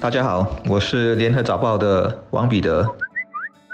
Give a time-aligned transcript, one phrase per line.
[0.00, 2.86] 大家好，我是联合早报的王彼得。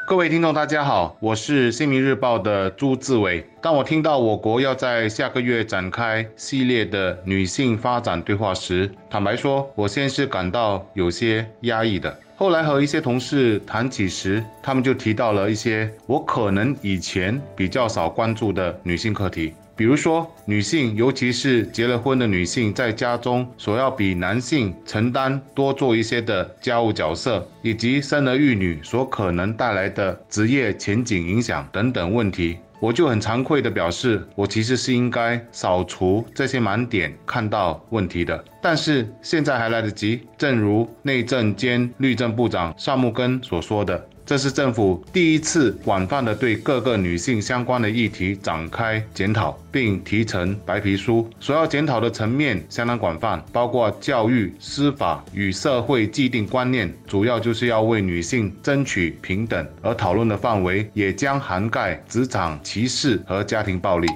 [0.07, 3.45] 各位听众，大家好，我是新民日报的朱志伟。
[3.61, 12.19] 当我听到我国要在下个月展开系列的女性发展对话时，坦白说，我先是感到有些压抑的。
[12.37, 19.53] 后来和一些同事谈起时，他们就提到了一些我可能以前比较少关注的女性课题。
[19.77, 38.45] 比如说，女性，尤其是结了婚的女性，在家中所要比男性承担多做一些的家务角色，以及生儿育女所可能带来的职业前景影响等等问题，我就很惭愧地表示，我其实是应该扫除这些盲点，看到问题的。
[38.63, 44.07] 但是现在还来得及，正如内政兼律政部长尚木根所说的。
[44.27, 51.29] 这是政府第一次广泛的对各个女性相关的议题展开检讨，并提成白皮书。
[51.39, 59.67] 所要检讨的层面相当广泛，包括教育、司法与社会既定观念，主要就是要为女性争取平等。
[59.83, 64.09] 而讨论的范围也将涵盖职场歧视和家庭暴力。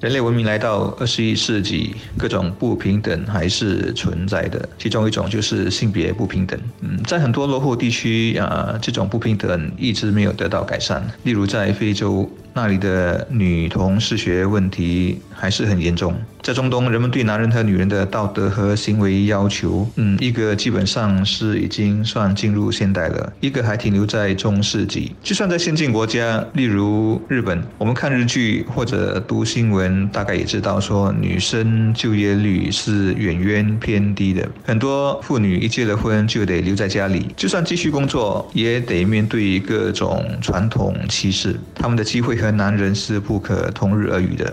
[0.00, 4.68] 人类文明来到二十一世纪，各种不平等还是存在的。
[4.78, 6.58] 其中一种就是性别不平等。
[6.80, 11.02] 嗯，在很多落后地区啊，这种不平等一直没有得到改善。
[11.24, 12.28] 例如在非洲。
[12.58, 16.14] 那里的女童失学问题还是很严重。
[16.46, 25.12] 在中东，人们对男人和女人的道德和行为要求，嗯，一个基本上是已经算进入现代了，一个还停留在中世纪。
[25.24, 34.48] 就算在先进国家，例如日本，我们看日剧或者读新闻，大概也知道说，女生就业率是远远偏低的。
[34.64, 42.52] 很多妇女一结了婚就得留在家里，就算继续工作，也得面对各种传统歧视，他们的机会和。
[42.52, 44.50] 男人是不可同日而语的。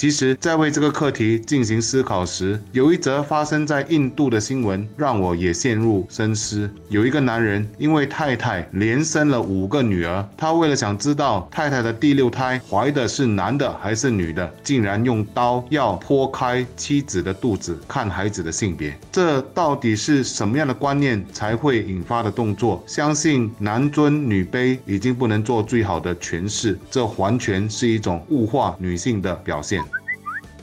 [0.00, 6.70] 其实，在为这个课题进行思考时，有一则发生在印度的新闻让我也陷入深思。
[6.88, 18.98] 有一个男人因为太太连生了五个女儿，他为了想知道太太的第六胎怀的是男的还是女的，竟然用刀要剖开妻子的肚子看孩子的性别。
[19.12, 22.82] 这到底是什么样的观念才会引发的动作？
[22.86, 29.84] 相信男尊女卑已经不能做最好的诠释，这完全是一种物化女性的表现。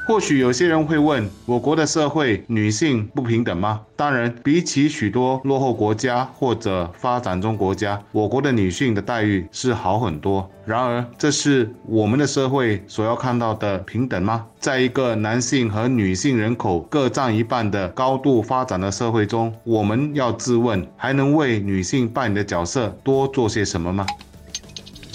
[0.07, 3.81] 或许有些人会问：我国的社会女性不平等吗？
[3.97, 10.50] 当然，比起许多落后国家或者发展中国家，我国的女性的待遇是好很多。
[10.66, 14.46] 然而，这是我们的社会所要看到的平等吗？
[14.62, 24.06] 在一个男性和女性人口各占一半的高度发展的社会中，我们要自问：还能为女性扮演的角色多做些什么吗？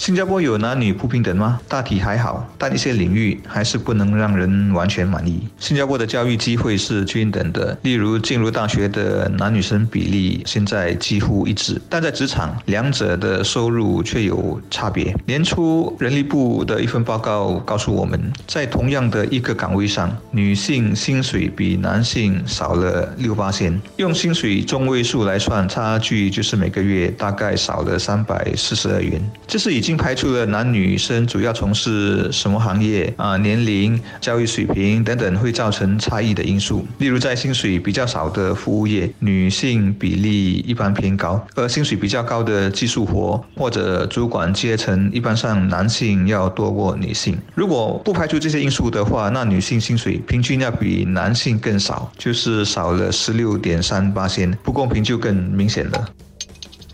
[0.03, 1.61] 新加坡有男女不平等吗？
[1.65, 5.47] 大体还好，但一些领域还是不能让人完全满意。
[5.57, 15.15] 新加坡的教育机会是均等的，例如进入大学的男女生比例现在几乎一致，但在职场，两者的收入却有差别。
[15.25, 23.81] 年初人力部的一份报告告诉我们，在同样的一个岗位上，女性薪水比男性少了六八千。
[23.95, 29.21] 用薪水中位数来算，差距就是每个月大概少了三百四十二元。
[29.47, 29.92] 这是已经。
[29.97, 36.85] 排除了男女生主要从事什么行业啊、年龄、教育水平等等会造成差异的因素。
[36.97, 47.37] 例如，在薪水比较少的服务业，女性比例一般偏高；而薪水比较高的技术活或者主管阶层，一般上男性要多过女性。
[47.55, 56.05] 如果不排除这些因素的话，那女性薪水平均要比男性更少，就是少了十六点三八千，不公平就更明显了。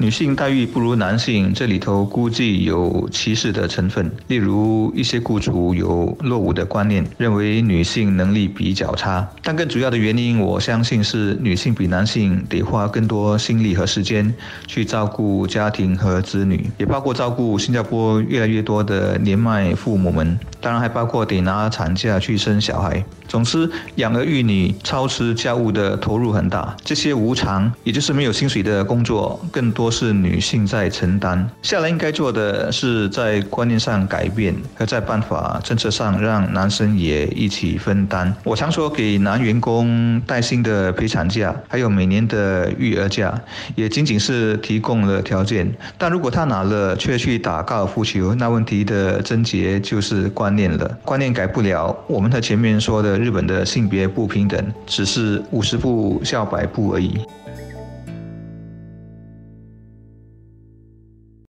[0.02, 4.10] 女性待遇不如男性，这里头估计有歧视的成分。
[4.28, 9.28] 例如，一些雇主有落伍的观念，认为女性能力比较差。
[9.44, 14.34] 但更主要的原因，我相信是女性比男性得花更多心力和时间
[14.68, 20.40] 去照顾家庭和子女，也包括照顾新加坡越来越多的年迈父母们。
[20.62, 23.04] 当然，还包括得拿产假去生小孩。
[23.28, 26.76] 总之，养儿育女、操持家务的投入很大。
[26.86, 30.00] 这些无偿，也就是没有薪水的工作，更多都。
[30.00, 38.34] 是女性在承担，下来应该做的是在观念上改变，和在办法政策上让男生也一起分担。
[38.46, 43.38] 我常说，给男员工带薪的陪产假，还有每年的育儿假，
[43.76, 45.70] 也仅仅是提供了条件。
[45.98, 50.98] 但如果他拿了却去打高尔夫球，那问题的症结就是观念了。
[51.04, 57.20] 观念改不了，我们和前面说的日本的性别不平等，只是五十步笑百步而已。